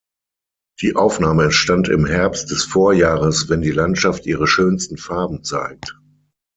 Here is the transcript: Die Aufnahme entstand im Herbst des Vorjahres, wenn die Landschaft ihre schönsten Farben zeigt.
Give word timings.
Die 0.81 0.95
Aufnahme 0.95 1.43
entstand 1.43 1.87
im 1.87 2.07
Herbst 2.07 2.49
des 2.49 2.63
Vorjahres, 2.63 3.49
wenn 3.49 3.61
die 3.61 3.69
Landschaft 3.69 4.25
ihre 4.25 4.47
schönsten 4.47 4.97
Farben 4.97 5.43
zeigt. 5.43 5.95